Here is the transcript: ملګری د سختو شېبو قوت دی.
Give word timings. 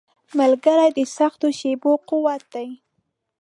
ملګری 0.39 0.89
د 0.97 0.99
سختو 1.17 1.47
شېبو 1.59 1.91
قوت 2.09 2.43
دی. 2.53 2.69